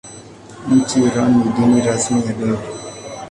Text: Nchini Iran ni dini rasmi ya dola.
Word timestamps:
Nchini 0.69 1.05
Iran 1.07 1.37
ni 1.37 1.43
dini 1.55 1.81
rasmi 1.81 2.25
ya 2.25 2.33
dola. 2.33 2.59